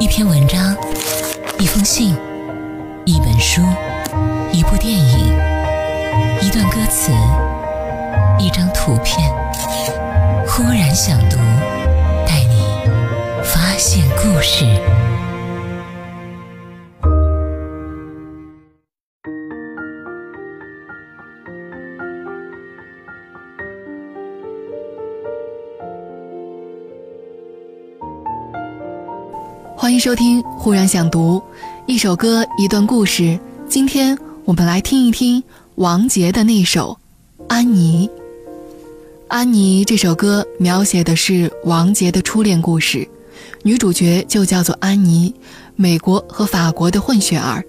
[0.00, 0.76] 一篇文章，
[1.58, 2.16] 一封信，
[3.04, 3.62] 一本书，
[4.52, 5.36] 一部电影，
[6.40, 7.10] 一段歌词，
[8.38, 9.28] 一张图片。
[10.46, 11.36] 忽然想读，
[12.24, 12.62] 带你
[13.42, 14.64] 发现故事。
[29.88, 31.38] 欢迎收听《忽然想读》，
[31.86, 33.40] 一首歌，一段故事。
[33.70, 35.42] 今天我们来听一听
[35.76, 36.94] 王杰的那首
[37.48, 38.06] 《安妮》。
[39.28, 43.08] 《安妮》这首歌描写的是王杰的初恋故事，
[43.62, 45.34] 女主角就叫做安妮，
[45.74, 47.64] 美国和法国的混血儿。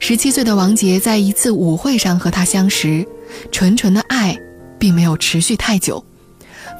[0.00, 3.06] 十七岁的王杰在一次舞会上和她相识，
[3.52, 4.36] 纯纯的爱
[4.80, 6.04] 并没有持续太久。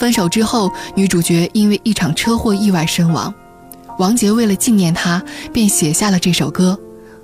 [0.00, 3.32] 分手之后，女主角因为一场车祸意外身亡。
[3.98, 6.78] 王杰为了纪念她，便写下了这首歌，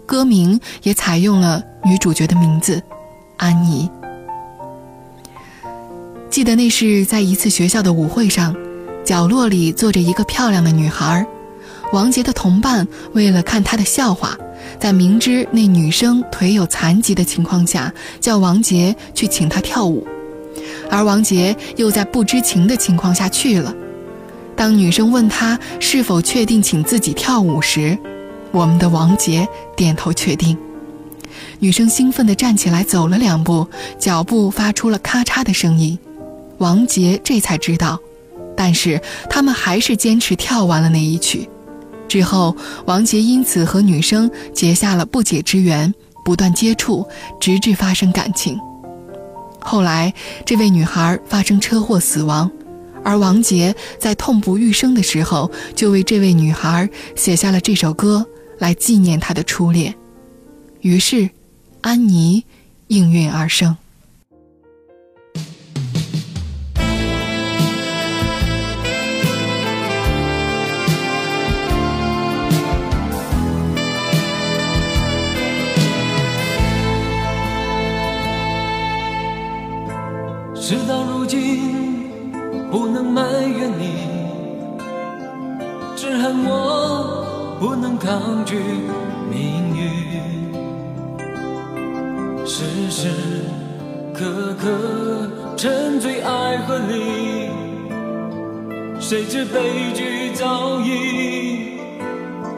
[0.07, 2.83] 歌名也采用了女主角的名字
[3.37, 3.89] 安妮。
[6.31, 8.55] 记得那是在一次学校的舞会上，
[9.05, 11.27] 角落里坐着一个漂亮的女孩，
[11.93, 14.37] 王杰的同伴为了看她的笑话，
[14.79, 20.07] 在明知那女生腿有残疾的情况下，叫王杰去请她跳舞，
[20.91, 23.75] 而王杰又在不知情的情况下去了。
[24.59, 27.97] 当女生问他是否确定请自己跳舞时，
[28.51, 30.59] 我们的王杰点头确定。
[31.61, 33.65] 女生兴奋地站起来走了两步，
[34.01, 35.97] 脚步发出了咔嚓的声音。
[36.59, 38.01] 王杰这才知道，
[38.57, 41.49] 但是他们还是坚持跳完了那一曲。
[42.09, 47.07] 之后，王杰因此和女生结下了不解之缘，不断接触，
[47.39, 48.59] 直至发生感情。
[49.61, 50.13] 后来，
[50.45, 52.51] 这位女孩发生车祸死亡。
[53.09, 58.27] 而王杰在痛不欲生的时候，就为这位女孩写下了这首歌，
[58.59, 59.95] 来纪念他的初恋。
[60.83, 61.31] 于是，
[61.81, 62.45] 安妮
[62.89, 63.75] 应运而生。
[80.55, 81.88] 事到如今。
[82.71, 84.09] 不能埋怨你，
[85.97, 88.57] 只恨我不能抗拒
[89.31, 89.79] 命运。
[92.47, 93.09] 时时
[94.15, 94.69] 刻刻
[95.57, 97.49] 沉醉爱河里，
[99.01, 101.79] 谁知悲剧早已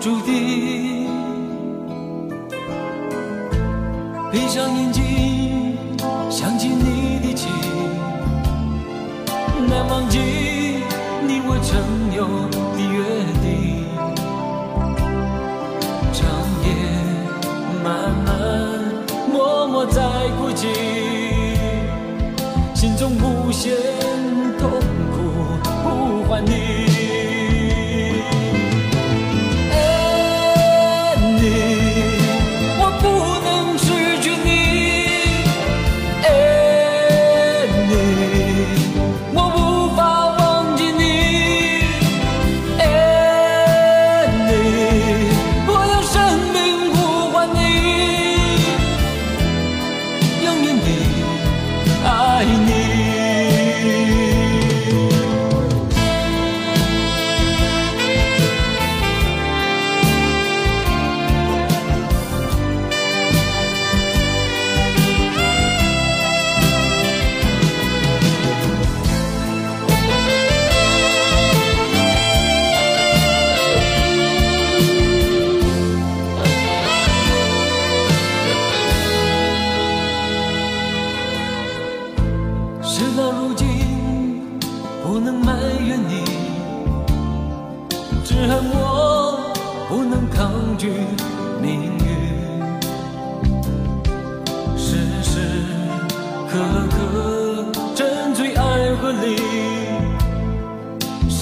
[0.00, 1.08] 注定。
[4.32, 5.02] 闭上眼睛，
[9.80, 10.18] 难忘记
[11.26, 12.26] 你我曾有
[12.76, 13.02] 的约
[13.40, 13.86] 定，
[16.12, 16.20] 长
[16.62, 16.68] 夜
[17.82, 18.28] 漫漫，
[19.32, 20.02] 默默在
[20.38, 20.68] 哭泣，
[22.74, 23.72] 心中无限
[24.58, 24.70] 痛
[25.12, 25.16] 苦
[25.82, 26.89] 呼唤你。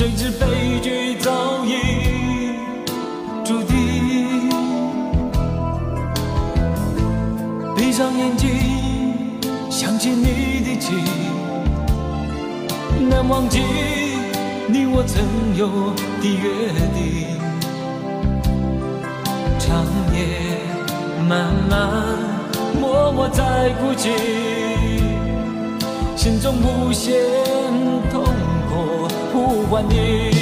[0.09, 1.75] 谁知悲剧早已
[3.45, 4.49] 注定。
[7.77, 8.49] 闭上眼睛，
[9.71, 10.97] 想起你的情，
[13.11, 13.61] 难忘记
[14.67, 15.23] 你我曾
[15.59, 15.69] 有
[16.23, 17.37] 的约定。
[19.59, 19.85] 长
[20.15, 20.19] 夜
[21.29, 21.77] 漫漫，
[22.81, 24.09] 默默在哭泣，
[26.17, 27.13] 心中无限
[28.11, 28.25] 痛
[29.69, 30.38] 苦呼唤你。